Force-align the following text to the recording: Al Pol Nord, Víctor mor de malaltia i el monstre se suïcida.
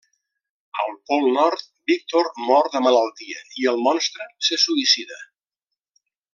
Al 0.83 0.95
Pol 1.09 1.27
Nord, 1.35 1.61
Víctor 1.91 2.31
mor 2.47 2.71
de 2.77 2.83
malaltia 2.87 3.45
i 3.65 3.69
el 3.73 3.79
monstre 3.89 4.29
se 4.49 4.63
suïcida. 4.67 5.25